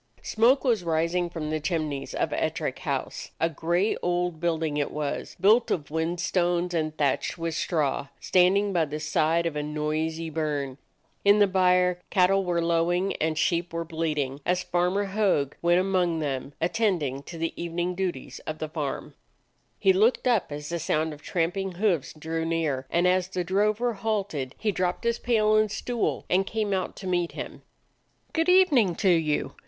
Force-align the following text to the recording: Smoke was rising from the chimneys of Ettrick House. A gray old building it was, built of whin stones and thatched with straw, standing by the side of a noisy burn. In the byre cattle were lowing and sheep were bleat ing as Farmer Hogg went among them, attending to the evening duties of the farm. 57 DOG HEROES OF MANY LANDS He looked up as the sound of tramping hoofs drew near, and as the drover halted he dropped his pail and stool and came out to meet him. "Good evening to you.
Smoke 0.23 0.63
was 0.63 0.83
rising 0.83 1.29
from 1.29 1.51
the 1.51 1.59
chimneys 1.59 2.15
of 2.15 2.33
Ettrick 2.33 2.79
House. 2.79 3.29
A 3.39 3.51
gray 3.51 3.95
old 3.97 4.39
building 4.39 4.77
it 4.77 4.89
was, 4.89 5.35
built 5.39 5.69
of 5.69 5.89
whin 5.91 6.17
stones 6.17 6.73
and 6.73 6.97
thatched 6.97 7.37
with 7.37 7.53
straw, 7.53 8.07
standing 8.19 8.73
by 8.73 8.85
the 8.85 8.99
side 8.99 9.45
of 9.45 9.55
a 9.55 9.61
noisy 9.61 10.31
burn. 10.31 10.79
In 11.23 11.37
the 11.37 11.45
byre 11.45 12.01
cattle 12.09 12.43
were 12.43 12.63
lowing 12.63 13.15
and 13.17 13.37
sheep 13.37 13.71
were 13.71 13.85
bleat 13.85 14.17
ing 14.17 14.41
as 14.43 14.63
Farmer 14.63 15.03
Hogg 15.03 15.55
went 15.61 15.79
among 15.79 16.17
them, 16.17 16.53
attending 16.59 17.21
to 17.21 17.37
the 17.37 17.53
evening 17.55 17.93
duties 17.93 18.39
of 18.47 18.57
the 18.57 18.69
farm. 18.69 19.13
57 19.83 19.93
DOG 19.93 19.93
HEROES 19.93 19.93
OF 19.93 19.93
MANY 19.93 20.01
LANDS 20.01 20.01
He 20.01 20.03
looked 20.03 20.43
up 20.43 20.51
as 20.51 20.69
the 20.69 20.79
sound 20.79 21.13
of 21.13 21.21
tramping 21.21 21.71
hoofs 21.73 22.13
drew 22.13 22.43
near, 22.43 22.87
and 22.89 23.07
as 23.07 23.27
the 23.27 23.43
drover 23.43 23.93
halted 23.93 24.55
he 24.57 24.71
dropped 24.71 25.03
his 25.03 25.19
pail 25.19 25.55
and 25.55 25.71
stool 25.71 26.25
and 26.27 26.47
came 26.47 26.73
out 26.73 26.95
to 26.95 27.05
meet 27.05 27.33
him. 27.33 27.61
"Good 28.33 28.49
evening 28.49 28.95
to 28.95 29.09
you. 29.09 29.53